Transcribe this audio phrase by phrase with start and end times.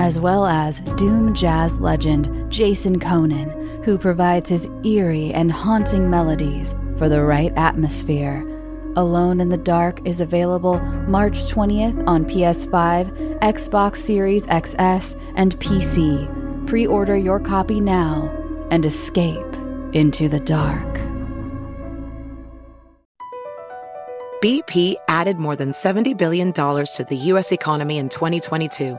[0.00, 6.74] as well as Doom jazz legend Jason Köhnen, who provides his eerie and haunting melodies
[6.96, 8.40] for the right atmosphere.
[8.96, 16.66] Alone in the Dark is available March 20th on PS5, Xbox Series XS, and PC.
[16.66, 18.30] Pre order your copy now
[18.70, 19.54] and escape
[19.92, 20.98] into the dark.
[24.42, 27.52] BP added more than $70 billion to the U.S.
[27.52, 28.98] economy in 2022.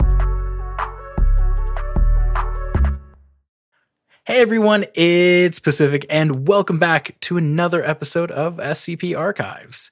[4.27, 9.89] Hey everyone, it's Pacific, and welcome back to another episode of SCP Archives.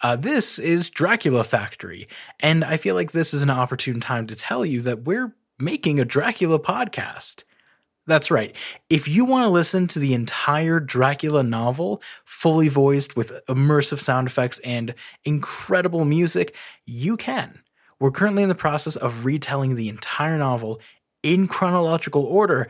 [0.00, 2.06] Uh, this is Dracula Factory,
[2.38, 5.98] and I feel like this is an opportune time to tell you that we're making
[5.98, 7.42] a Dracula podcast.
[8.06, 8.54] That's right.
[8.88, 14.28] If you want to listen to the entire Dracula novel, fully voiced with immersive sound
[14.28, 14.94] effects and
[15.24, 17.62] incredible music, you can.
[17.98, 20.80] We're currently in the process of retelling the entire novel
[21.24, 22.68] in chronological order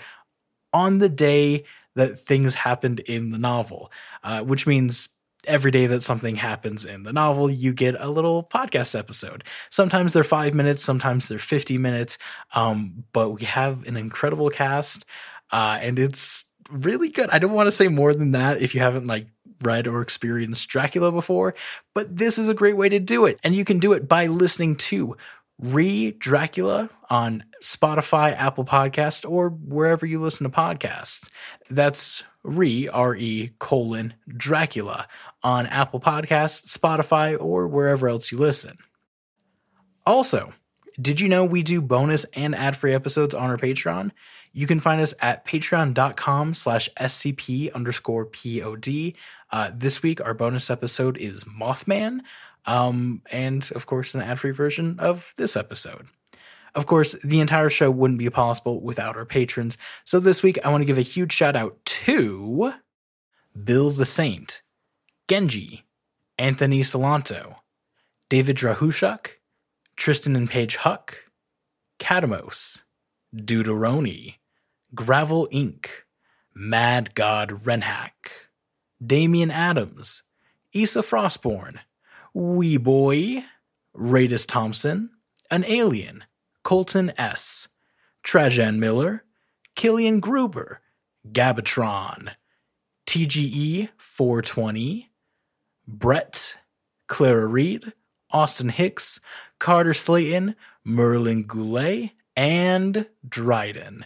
[0.73, 3.91] on the day that things happened in the novel,
[4.23, 5.09] uh, which means
[5.47, 9.45] every day that something happens in the novel, you get a little podcast episode.
[9.71, 12.19] Sometimes they're five minutes, sometimes they're 50 minutes,
[12.55, 15.05] um, but we have an incredible cast,
[15.53, 17.31] uh, and it's really good.
[17.31, 19.29] I don't want to say more than that if you haven't like
[19.63, 21.55] read or experienced Dracula before,
[21.95, 23.39] but this is a great way to do it.
[23.43, 25.17] And you can do it by listening to
[25.59, 31.29] Re Dracula on Spotify, Apple Podcast, or wherever you listen to podcasts.
[31.71, 35.09] That's Re R E colon Dracula
[35.43, 38.77] on Apple Podcasts, Spotify, or wherever else you listen.
[40.05, 40.53] Also,
[41.01, 44.13] did you know we do bonus and ad-free episodes on our Patreon?
[44.53, 48.89] You can find us at patreon.com slash scp underscore pod.
[49.51, 52.21] Uh, this week, our bonus episode is Mothman,
[52.67, 56.07] um, and of course, an ad free version of this episode.
[56.75, 59.79] Of course, the entire show wouldn't be possible without our patrons.
[60.05, 62.75] So this week, I want to give a huge shout out to
[63.65, 64.61] Bill the Saint,
[65.27, 65.85] Genji,
[66.39, 67.57] Anthony Celentano,
[68.29, 69.29] David Drahushuk,
[69.97, 71.15] Tristan and Paige Hauck,
[71.99, 72.83] Kadamos,
[73.35, 74.35] Duuderoni,
[74.95, 75.87] Gravel Inc.,
[76.55, 78.51] Mad God Renhak,
[79.05, 80.23] Damian Adams,
[80.73, 81.79] Isa Frostborn,
[82.37, 83.43] Wee Boy,
[83.97, 85.09] Radis Thompson,
[85.51, 86.23] An Alien,
[86.65, 87.69] Colton S.,
[88.23, 89.25] Trajan Miller,
[89.75, 90.83] Kilian Gruber,
[91.33, 92.33] gabbitron,
[93.07, 95.11] TGE 420,
[95.89, 96.59] Brett,
[97.07, 97.95] Clara Reed,
[98.31, 99.19] Austin Hicks,
[99.59, 104.05] Carter Slayton, Merlin Goulet, and Dryden.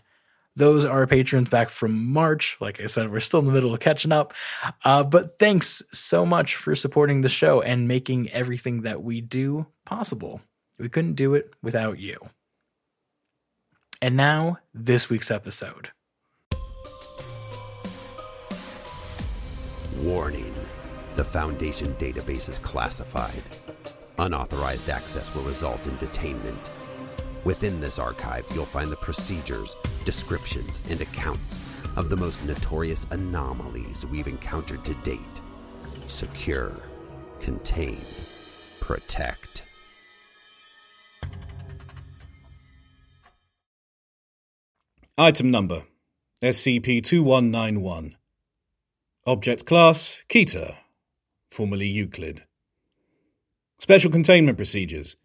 [0.61, 2.59] Those are patrons back from March.
[2.61, 4.35] Like I said, we're still in the middle of catching up.
[4.85, 9.65] Uh, but thanks so much for supporting the show and making everything that we do
[9.87, 10.43] possible.
[10.79, 12.29] We couldn't do it without you.
[14.03, 15.93] And now, this week's episode.
[19.97, 20.55] Warning
[21.17, 23.43] The Foundation database is classified.
[24.19, 26.69] Unauthorized access will result in detainment.
[27.45, 31.59] Within this archive, you'll find the procedures, descriptions, and accounts
[31.97, 35.41] of the most notorious anomalies we've encountered to date.
[36.07, 36.77] Secure,
[37.41, 38.05] contain,
[38.81, 39.65] protect.
[45.17, 45.83] Item number
[46.43, 48.17] SCP 2191.
[49.27, 50.75] Object class Keter,
[51.51, 52.45] formerly Euclid.
[53.79, 55.17] Special containment procedures.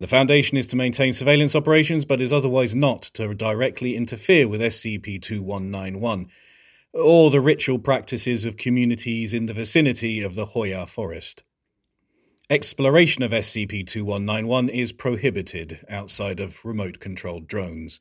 [0.00, 4.62] The Foundation is to maintain surveillance operations but is otherwise not to directly interfere with
[4.62, 6.26] SCP 2191
[6.94, 11.44] or the ritual practices of communities in the vicinity of the Hoia Forest.
[12.48, 18.00] Exploration of SCP 2191 is prohibited outside of remote controlled drones.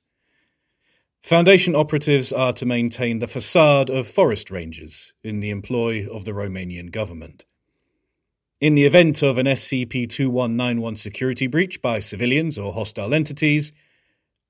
[1.21, 6.31] Foundation operatives are to maintain the facade of forest rangers in the employ of the
[6.31, 7.43] Romanian government.
[8.61, 13.71] In the event of an SCP 2191 security breach by civilians or hostile entities,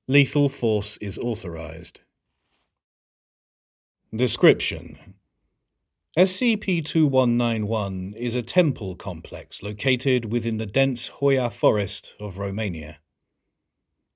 [0.08, 2.02] lethal force is authorized.
[4.12, 4.98] Description
[6.18, 12.98] SCP 2191 is a temple complex located within the dense Hoia forest of Romania.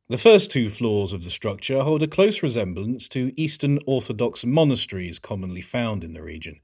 [0.09, 5.19] The first two floors of the structure hold a close resemblance to Eastern Orthodox monasteries
[5.19, 6.61] commonly found in the region.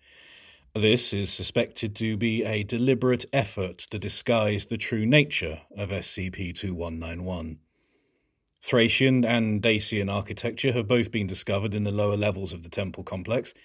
[0.75, 6.53] This is suspected to be a deliberate effort to disguise the true nature of SCP
[6.53, 7.57] 2191.
[8.61, 13.03] Thracian and Dacian architecture have both been discovered in the lower levels of the temple
[13.03, 13.55] complex,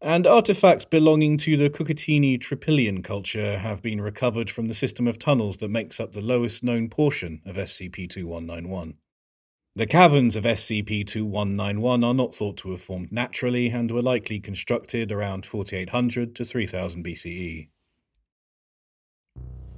[0.00, 5.18] and artifacts belonging to the Cucuteni Trypillian culture have been recovered from the system of
[5.18, 8.94] tunnels that makes up the lowest known portion of SCP 2191.
[9.78, 14.40] The caverns of SCP 2191 are not thought to have formed naturally and were likely
[14.40, 17.68] constructed around 4800 to 3000 BCE.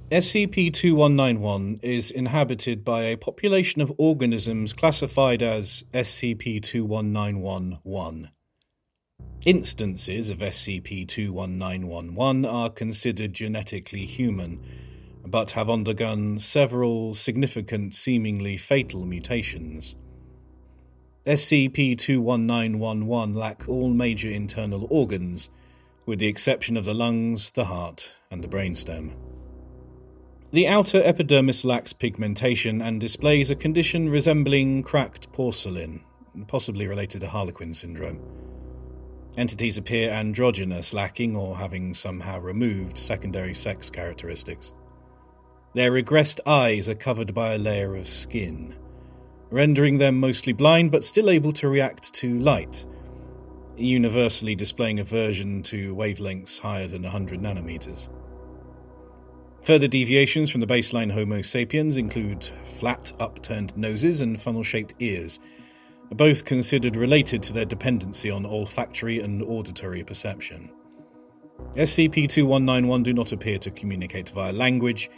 [0.09, 8.29] SCP 2191 is inhabited by a population of organisms classified as SCP 2191 1.
[9.45, 14.63] Instances of SCP 21911 are considered genetically human,
[15.25, 19.95] but have undergone several significant, seemingly fatal mutations.
[21.25, 25.49] SCP 21911 lack all major internal organs,
[26.05, 29.15] with the exception of the lungs, the heart, and the brainstem.
[30.51, 36.03] The outer epidermis lacks pigmentation and displays a condition resembling cracked porcelain,
[36.47, 38.19] possibly related to Harlequin syndrome.
[39.37, 44.73] Entities appear androgynous, lacking or having somehow removed secondary sex characteristics.
[45.73, 48.75] Their regressed eyes are covered by a layer of skin,
[49.49, 52.85] rendering them mostly blind but still able to react to light,
[53.77, 58.09] universally displaying aversion to wavelengths higher than 100 nanometers.
[59.63, 65.39] Further deviations from the baseline Homo sapiens include flat, upturned noses and funnel shaped ears,
[66.11, 70.69] both considered related to their dependency on olfactory and auditory perception.
[71.75, 75.09] SCP 2191 do not appear to communicate via language,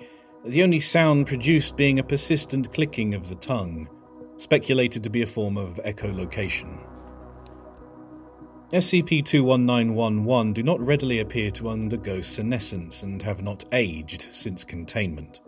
[0.45, 3.87] the only sound produced being a persistent clicking of the tongue,
[4.37, 6.85] speculated to be a form of echolocation.
[8.73, 15.41] SCP 21911 do not readily appear to undergo senescence and have not aged since containment.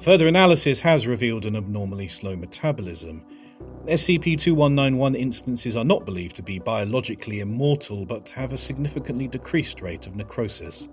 [0.00, 3.24] Further analysis has revealed an abnormally slow metabolism.
[3.86, 9.80] SCP 2191 instances are not believed to be biologically immortal but have a significantly decreased
[9.80, 10.88] rate of necrosis.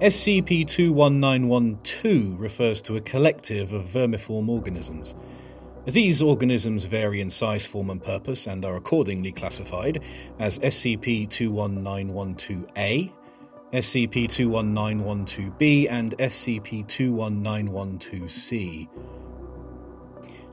[0.00, 5.16] SCP 21912 refers to a collective of vermiform organisms.
[5.86, 10.04] These organisms vary in size, form, and purpose and are accordingly classified
[10.38, 13.10] as SCP 21912A,
[13.72, 18.88] SCP 21912B, and SCP 21912C.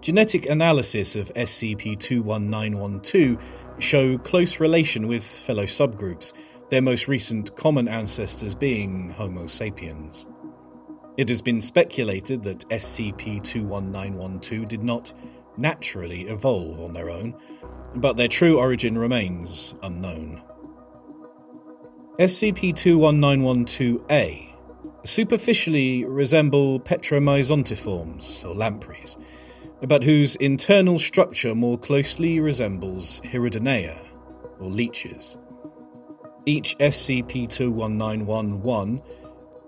[0.02, 3.38] Genetic analysis of SCP 21912
[3.78, 6.34] show close relation with fellow subgroups,
[6.69, 10.25] their most recent common ancestors being Homo sapiens.
[11.17, 15.13] It has been speculated that SCP 21912 did not
[15.57, 17.36] naturally evolve on their own,
[17.95, 20.41] but their true origin remains unknown.
[22.19, 24.55] SCP 21912A
[25.05, 29.17] superficially resemble petromyzontiforms, or lampreys,
[29.84, 33.98] but whose internal structure more closely resembles Hirudinea,
[34.60, 35.38] or leeches.
[36.48, 39.02] Each SCP 21911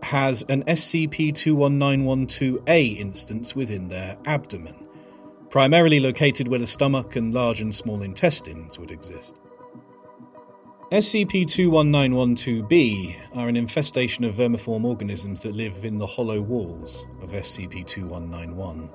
[0.03, 4.87] has an SCP 21912A instance within their abdomen,
[5.49, 9.39] primarily located where the stomach and large and small intestines would exist.
[10.91, 17.31] SCP 21912b are an infestation of vermiform organisms that live in the hollow walls of
[17.31, 18.89] SCP 2191.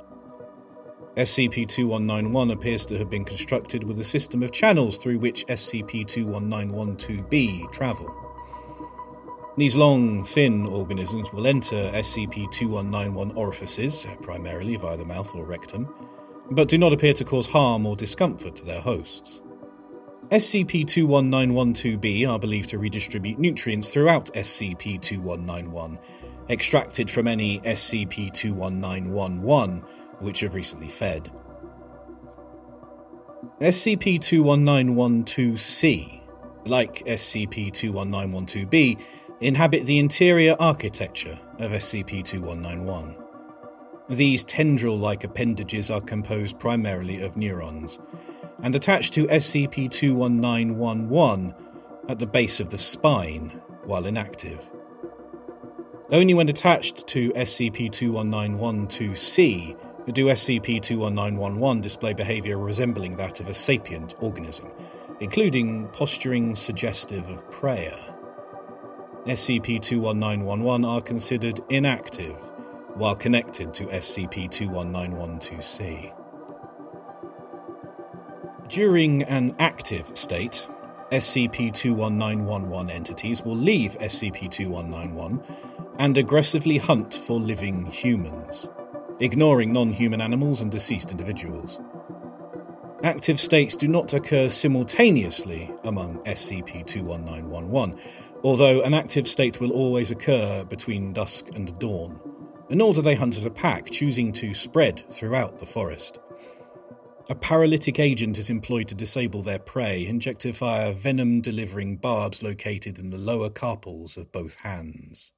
[1.16, 6.06] SCP 2191 appears to have been constructed with a system of channels through which SCP
[6.06, 8.08] 21912b travel.
[9.58, 15.94] These long, thin organisms will enter SCP 2191 orifices, primarily via the mouth or rectum,
[16.50, 19.42] but do not appear to cause harm or discomfort to their hosts.
[20.30, 25.98] SCP 21912b are believed to redistribute nutrients throughout SCP 2191,
[26.48, 29.84] extracted from any SCP 21911
[30.22, 31.30] which have recently fed.
[33.60, 36.22] SCP 21912c,
[36.66, 39.00] like SCP 21912b,
[39.40, 43.16] inhabit the interior architecture of SCP 2191.
[44.08, 47.98] These tendril like appendages are composed primarily of neurons
[48.62, 51.54] and attached to SCP 21911
[52.08, 54.70] at the base of the spine while inactive.
[56.10, 59.76] Only when attached to SCP 21912C
[60.10, 64.72] do SCP 21911 display behavior resembling that of a sapient organism,
[65.20, 67.94] including posturing suggestive of prayer.
[69.26, 72.50] SCP 21911 are considered inactive
[72.94, 76.12] while connected to SCP 21912C.
[78.68, 80.66] During an active state,
[81.12, 85.42] SCP 21911 entities will leave SCP 2191
[85.98, 88.70] and aggressively hunt for living humans,
[89.22, 91.80] ignoring non human animals and deceased individuals.
[93.04, 97.98] Active states do not occur simultaneously among SCP 21911,
[98.44, 102.20] although an active state will always occur between dusk and dawn,
[102.70, 106.18] nor do they hunt as a pack, choosing to spread throughout the forest.
[107.30, 112.98] A paralytic agent is employed to disable their prey, injected via venom delivering barbs located
[112.98, 115.32] in the lower carpals of both hands.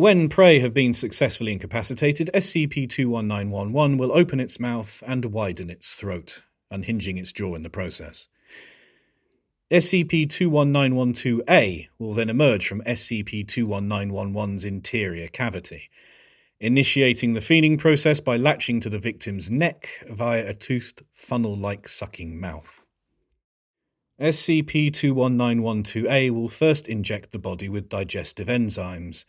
[0.00, 5.94] When prey have been successfully incapacitated, SCP 21911 will open its mouth and widen its
[5.94, 8.26] throat, unhinging its jaw in the process.
[9.70, 15.90] SCP 21912A will then emerge from SCP 21911's interior cavity
[16.60, 21.86] initiating the feeding process by latching to the victim's neck via a toothed, funnel like
[21.86, 22.86] sucking mouth.
[24.18, 29.26] SCP 21912A will first inject the body with digestive enzymes,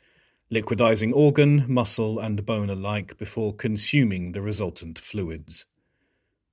[0.51, 5.65] liquidizing organ, muscle, and bone alike before consuming the resultant fluids.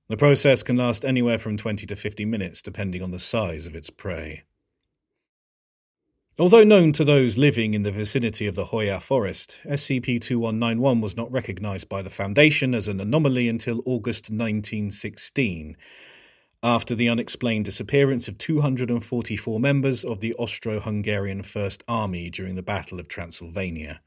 [0.07, 3.75] The process can last anywhere from 20 to 50 minutes depending on the size of
[3.75, 4.43] its prey.
[6.39, 11.17] Although known to those living in the vicinity of the Hoia forest, SCP 2191 was
[11.17, 15.75] not recognized by the Foundation as an anomaly until August 1916,
[16.61, 22.61] after the unexplained disappearance of 244 members of the Austro Hungarian First Army during the
[22.61, 24.01] Battle of Transylvania.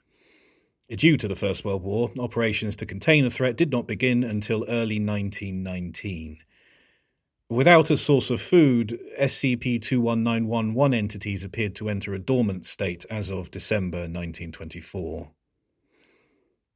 [0.91, 4.67] Due to the First World War, operations to contain the threat did not begin until
[4.69, 6.39] early 1919.
[7.49, 13.31] Without a source of food, SCP 21911 entities appeared to enter a dormant state as
[13.31, 15.31] of December 1924.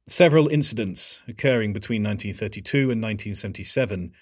[0.07, 4.13] Several incidents occurring between 1932 and 1977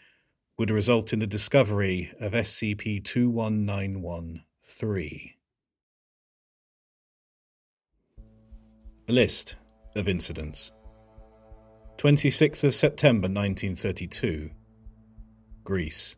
[0.57, 5.33] would result in the discovery of SCP 21913.
[9.07, 9.57] A list
[9.95, 10.71] of incidents
[11.97, 14.50] 26th of September 1932,
[15.63, 16.15] Greece.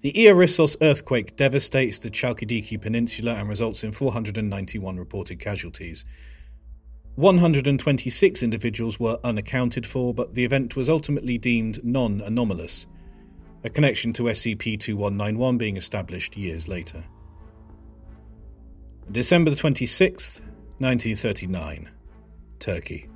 [0.00, 6.04] The Ierissos earthquake devastates the Chalkidiki Peninsula and results in 491 reported casualties.
[7.14, 12.88] 126 individuals were unaccounted for, but the event was ultimately deemed non anomalous,
[13.64, 17.04] a connection to SCP 2191 being established years later.
[19.10, 20.40] December 26,
[20.78, 21.90] 1939,
[22.58, 23.08] Turkey.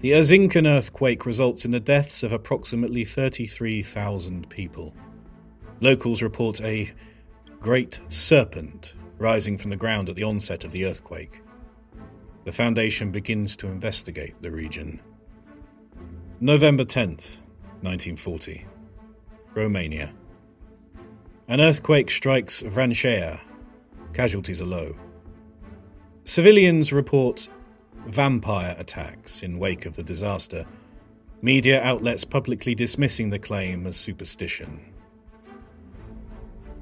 [0.00, 4.94] The Erzincan earthquake results in the deaths of approximately 33,000 people.
[5.80, 6.92] Locals report a
[7.60, 11.42] great serpent rising from the ground at the onset of the earthquake.
[12.44, 15.00] The Foundation begins to investigate the region.
[16.40, 17.40] November 10th,
[17.82, 18.64] 1940,
[19.54, 20.14] Romania.
[21.48, 23.40] An earthquake strikes Vrancea.
[24.12, 24.94] Casualties are low.
[26.24, 27.48] Civilians report
[28.06, 30.64] vampire attacks in wake of the disaster.
[31.40, 34.80] Media outlets publicly dismissing the claim as superstition.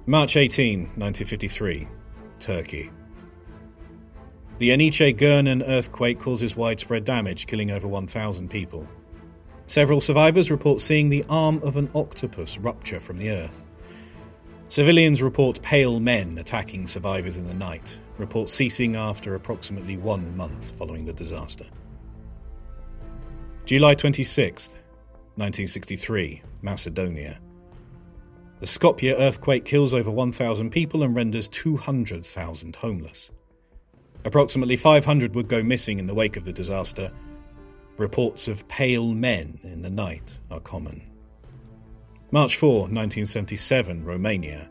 [0.07, 1.89] March 18, 1953,
[2.39, 2.91] Turkey.
[4.59, 8.89] The Yenice Gönen earthquake causes widespread damage, killing over 1,000 people.
[9.67, 13.67] Several survivors report seeing the arm of an octopus rupture from the earth.
[14.69, 20.79] Civilians report pale men attacking survivors in the night, report ceasing after approximately one month
[20.79, 21.65] following the disaster.
[23.65, 27.41] July 26, 1963, Macedonia.
[28.61, 33.33] The Skopje earthquake kills over 1,000 people and renders 200,000 homeless.
[34.25, 37.11] Approximately 500 would go missing in the wake of the disaster.
[37.99, 41.03] Reports of pale men in the night are common.
[42.31, 44.71] March 4, 1977, Romania.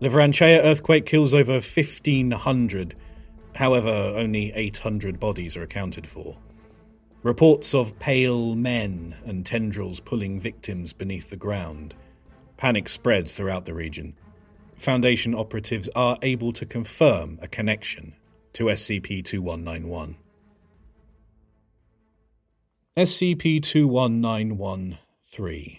[0.00, 2.94] The Vrancea earthquake kills over 1,500,
[3.54, 6.36] however, only 800 bodies are accounted for.
[7.22, 11.94] Reports of pale men and tendrils pulling victims beneath the ground.
[12.56, 14.14] Panic spreads throughout the region.
[14.76, 18.14] Foundation operatives are able to confirm a connection
[18.54, 20.16] to SCP 2191.
[23.00, 25.78] SCP 21913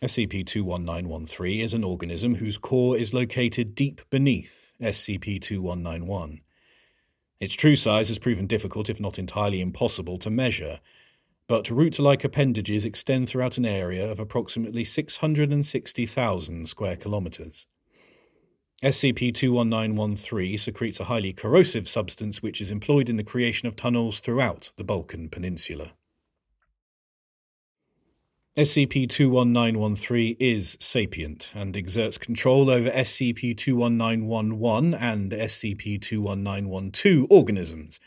[0.00, 6.40] SCP 21913 is an organism whose core is located deep beneath SCP 2191.
[7.40, 10.78] Its true size has proven difficult, if not entirely impossible, to measure,
[11.48, 17.66] but root like appendages extend throughout an area of approximately 660,000 square kilometers.
[18.82, 24.20] SCP 21913 secretes a highly corrosive substance which is employed in the creation of tunnels
[24.20, 25.92] throughout the Balkan Peninsula.
[28.56, 38.00] SCP 21913 is sapient and exerts control over SCP 21911 and SCP 21912 organisms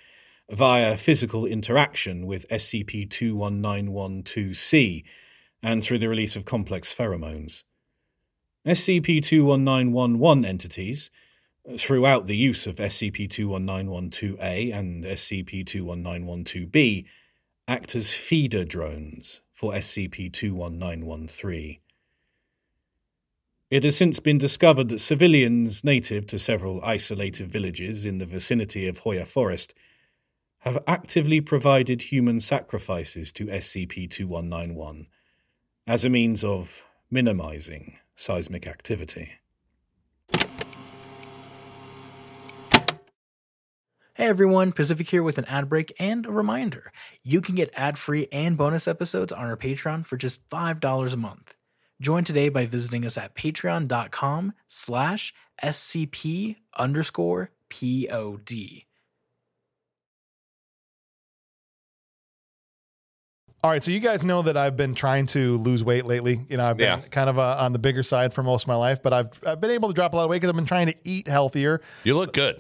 [0.50, 5.04] via physical interaction with SCP 21912C
[5.62, 7.64] and through the release of complex pheromones.
[8.66, 11.12] SCP 21911 entities,
[11.78, 17.06] throughout the use of SCP 21912A and SCP 21912B,
[17.68, 21.80] act as feeder drones for SCP 21913.
[23.70, 28.88] It has since been discovered that civilians native to several isolated villages in the vicinity
[28.88, 29.74] of Hoia Forest
[30.60, 35.08] have actively provided human sacrifices to SCP 2191
[35.88, 39.40] as a means of minimizing seismic activity.
[44.16, 46.92] Hey everyone, Pacific here with an ad break and a reminder.
[47.24, 51.56] You can get ad-free and bonus episodes on our Patreon for just $5 a month.
[52.00, 58.84] Join today by visiting us at patreon.com slash scp underscore pod.
[63.64, 66.42] All right, so you guys know that I've been trying to lose weight lately.
[66.50, 67.08] You know, I've been Yeah.
[67.12, 69.62] kind of uh, on the bigger side for most of my life, but I've I've
[69.62, 71.80] been able to drop a lot of weight because I've been trying to eat healthier.
[72.04, 72.60] You look good.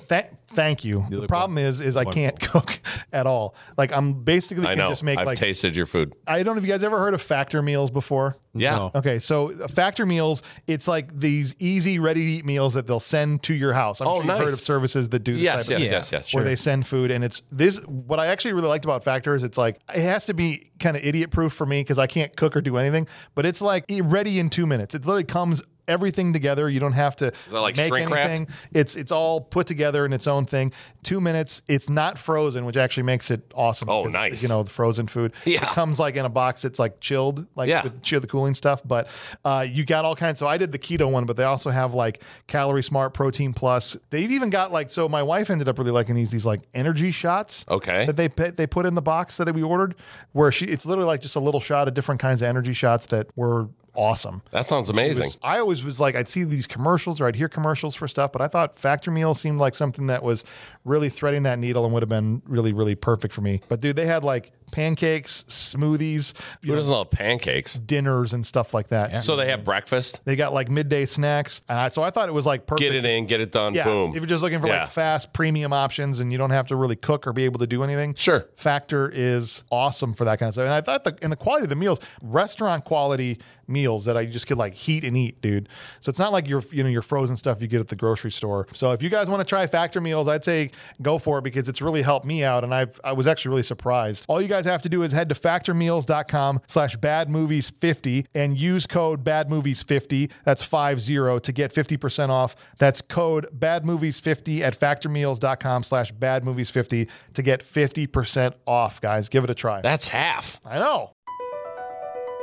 [0.55, 1.05] Thank you.
[1.09, 2.79] the look problem is, is I can't cook
[3.13, 3.55] at all.
[3.77, 4.89] Like I'm basically I can know.
[4.89, 6.13] just make I've like tasted your food.
[6.27, 8.35] I don't know if you guys ever heard of factor meals before.
[8.53, 8.89] Yeah.
[8.93, 12.99] Okay, so uh, factor meals, it's like these easy, ready to eat meals that they'll
[12.99, 13.99] send to your house.
[13.99, 16.11] I'm Oh, sure you've heard of services that do this Yes, type of yes, yes,
[16.11, 16.33] yes.
[16.33, 19.43] where they send food and it's this what i actually really liked about factor is
[19.43, 22.35] it's like it has to be kind of idiot proof for me because i can't
[22.37, 26.31] cook or do anything but it's like ready in two minutes it literally comes everything
[26.33, 30.13] together you don't have to that like make anything it's it's all put together in
[30.13, 30.71] its own thing
[31.03, 34.41] two minutes it's not frozen which actually makes it awesome Oh, nice.
[34.41, 35.63] you know the frozen food Yeah.
[35.63, 37.83] it comes like in a box it's like chilled like Yeah.
[37.83, 39.07] with chill the cooling stuff but
[39.43, 41.93] uh, you got all kinds so i did the keto one but they also have
[41.93, 45.91] like calorie smart protein plus they've even got like so my wife ended up really
[45.91, 48.05] liking these these like energy shots Okay.
[48.05, 49.95] that they they put in the box that we ordered
[50.31, 53.07] where she it's literally like just a little shot of different kinds of energy shots
[53.07, 55.25] that were awesome That sounds amazing.
[55.25, 58.31] was- I always was like, I'd see these commercials or I'd hear commercials for stuff,
[58.31, 60.43] but I thought Factor Meal seemed like something that was
[60.85, 63.61] really threading that needle and would have been really, really perfect for me.
[63.67, 67.75] But dude, they had like pancakes, smoothies, you Who know, doesn't love pancakes?
[67.75, 69.23] dinners and stuff like that.
[69.23, 70.19] So they have breakfast.
[70.25, 71.61] They got like midday snacks.
[71.69, 72.81] And I, so I thought it was like perfect.
[72.81, 73.73] Get it in, get it done.
[73.73, 74.09] Yeah, Boom.
[74.09, 74.81] if you're just looking for Yeah.
[74.83, 77.67] like fast premium options and you don't have to really cook or be able to
[77.67, 78.45] do anything, Sure.
[78.57, 80.63] Factor is awesome for that kind of stuff.
[80.65, 84.25] And I thought the and the quality of the meals, restaurant quality meals that I
[84.25, 85.69] just could like heat and eat, dude.
[86.01, 88.31] So it's not like your you know your frozen stuff you get at the grocery
[88.31, 88.67] store.
[88.73, 91.69] So if you guys want to try Factor meals, I'd say go for it because
[91.69, 94.25] it's really helped me out, and I've I was actually really surprised.
[94.27, 98.85] All you guys guys have to do is head to factormeals.com slash badmovies50 and use
[98.87, 100.31] code badmovies50.
[100.43, 102.55] That's 50 to get 50% off.
[102.77, 109.29] That's code badmovies50 at factormeals.com slash badmovies50 to get 50% off, guys.
[109.29, 109.81] Give it a try.
[109.81, 110.59] That's half.
[110.65, 111.11] I know.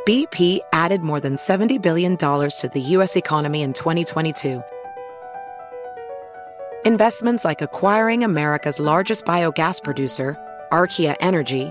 [0.07, 3.17] BP added more than $70 billion to the U.S.
[3.17, 4.63] economy in 2022.
[6.87, 10.39] Investments like acquiring America's largest biogas producer,
[10.73, 11.71] Archaea Energy,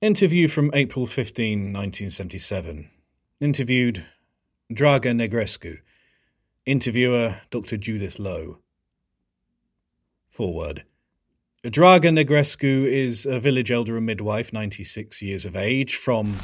[0.00, 2.88] Interview from April 15, 1977.
[3.40, 4.06] Interviewed
[4.72, 5.78] Draga Negrescu.
[6.64, 7.76] Interviewer Dr.
[7.76, 8.58] Judith Low.
[10.28, 10.84] Forward.
[11.64, 16.36] Draga Negrescu is a village elder and midwife, 96 years of age, from.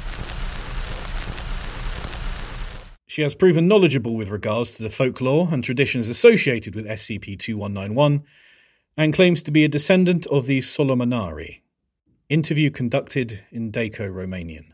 [3.07, 8.21] She has proven knowledgeable with regards to the folklore and traditions associated with SCP 2191
[8.97, 11.61] and claims to be a descendant of the Solomonari.
[12.27, 14.71] Interview conducted in Daco, Romanian.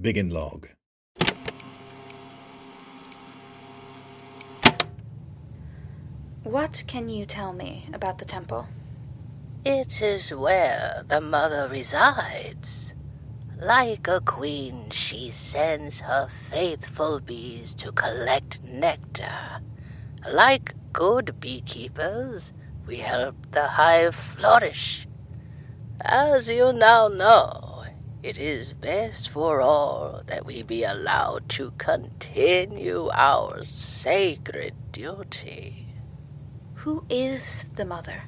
[0.00, 0.66] Begin log.
[6.42, 8.66] What can you tell me about the temple?
[9.64, 12.94] It is where the mother resides.
[13.56, 19.60] Like a queen, she sends her faithful bees to collect nectar.
[20.28, 22.52] Like good beekeepers,
[22.88, 25.06] we help the hive flourish.
[26.02, 27.84] As you now know,
[28.22, 35.88] it is best for all that we be allowed to continue our sacred duty.
[36.76, 38.22] Who is the mother?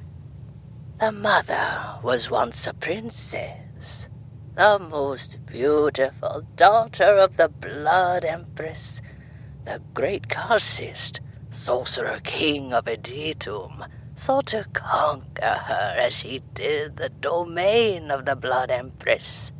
[0.99, 4.07] The mother was once a princess,
[4.53, 9.01] the most beautiful daughter of the Blood Empress,
[9.65, 17.09] the great Karcist, sorcerer king of Adytum, sought to conquer her as he did the
[17.09, 19.51] domain of the Blood Empress.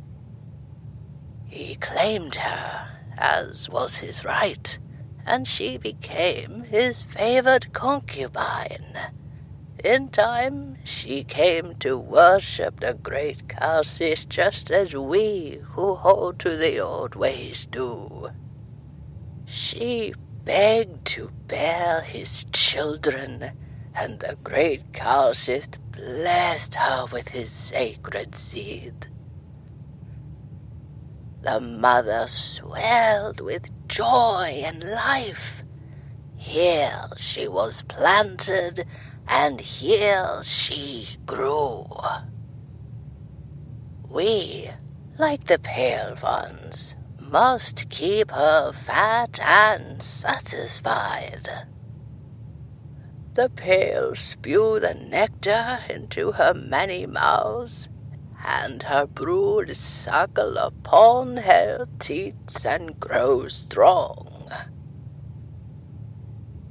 [1.46, 2.86] He claimed her,
[3.16, 4.78] as was his right,
[5.26, 8.98] and she became his favored concubine.
[9.82, 16.56] In time, she came to worship the great Karcist just as we who hold to
[16.56, 18.30] the old ways do.
[19.44, 20.14] She
[20.44, 23.52] begged to bear his children,
[23.94, 29.06] and the great Karcist blessed her with his sacred seed.
[31.42, 35.62] The mother swelled with joy and life.
[36.36, 38.86] Here she was planted,
[39.28, 41.86] and here she grew.
[44.08, 44.70] We,
[45.18, 51.48] like the pale ones, must keep her fat and satisfied.
[53.34, 57.88] The pale spew the nectar into her many mouths,
[58.46, 64.48] and her brood suckle upon her teats and grow strong.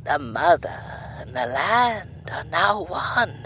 [0.05, 0.81] The mother
[1.19, 3.45] and the land are now one.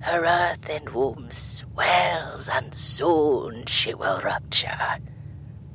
[0.00, 4.98] Her earthen womb swells, and soon she will rupture.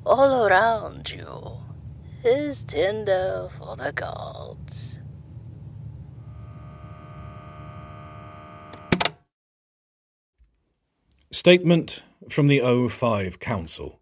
[0.06, 1.60] All around you
[2.26, 5.00] is tinder for the gods.
[11.40, 14.02] Statement from the O5 Council.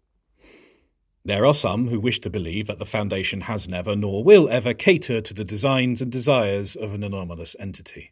[1.24, 4.74] There are some who wish to believe that the Foundation has never nor will ever
[4.74, 8.10] cater to the designs and desires of an anomalous entity.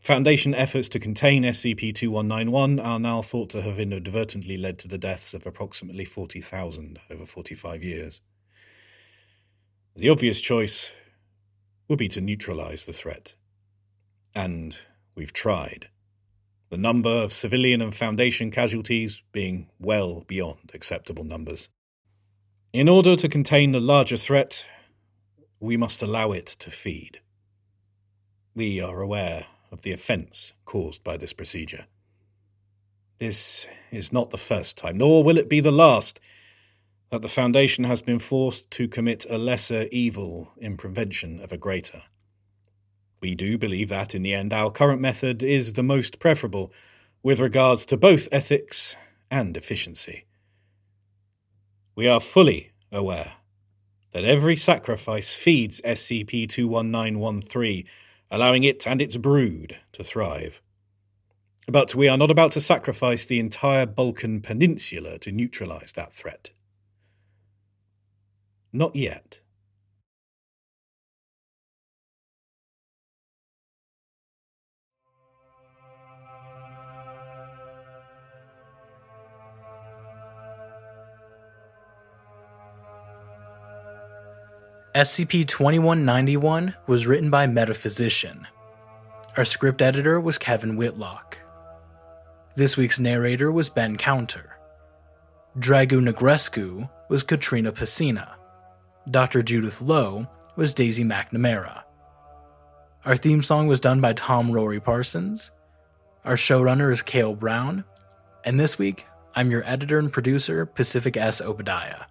[0.00, 4.98] Foundation efforts to contain SCP 2191 are now thought to have inadvertently led to the
[4.98, 8.20] deaths of approximately 40,000 over 45 years.
[9.94, 10.90] The obvious choice
[11.86, 13.36] would be to neutralize the threat.
[14.34, 14.76] And
[15.14, 15.90] we've tried
[16.74, 21.68] the number of civilian and Foundation casualties being well beyond acceptable numbers.
[22.72, 24.66] In order to contain the larger threat,
[25.60, 27.20] we must allow it to feed.
[28.56, 31.86] We are aware of the offence caused by this procedure.
[33.20, 36.18] This is not the first time, nor will it be the last,
[37.10, 41.56] that the Foundation has been forced to commit a lesser evil in prevention of a
[41.56, 42.02] greater.
[43.24, 46.70] We do believe that, in the end, our current method is the most preferable
[47.22, 48.96] with regards to both ethics
[49.30, 50.26] and efficiency.
[51.94, 53.36] We are fully aware
[54.12, 57.84] that every sacrifice feeds SCP 21913,
[58.30, 60.60] allowing it and its brood to thrive.
[61.66, 66.50] But we are not about to sacrifice the entire Balkan Peninsula to neutralize that threat.
[68.70, 69.40] Not yet.
[84.94, 88.46] SCP 2191 was written by Metaphysician.
[89.36, 91.36] Our script editor was Kevin Whitlock.
[92.54, 94.56] This week's narrator was Ben Counter.
[95.58, 98.34] Draga Negrescu was Katrina Pecina.
[99.10, 99.42] Dr.
[99.42, 101.82] Judith Low was Daisy McNamara.
[103.04, 105.50] Our theme song was done by Tom Rory Parsons.
[106.24, 107.82] Our showrunner is Kale Brown.
[108.44, 111.40] And this week, I'm your editor and producer, Pacific S.
[111.40, 112.04] Obadiah.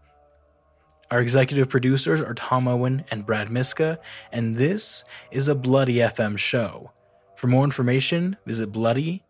[1.14, 4.00] Our executive producers are Tom Owen and Brad Miska,
[4.32, 6.92] and this is a Bloody FM show.
[7.36, 9.22] For more information, visit bloody.fm.